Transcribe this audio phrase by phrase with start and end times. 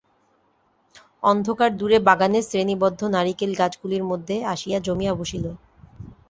[1.23, 5.45] অন্ধকার দূরে বাগানের শ্রেণীবদ্ধ নারিকেল গাছগুলির মধ্যে আসিয়া জমিয়া বসিল।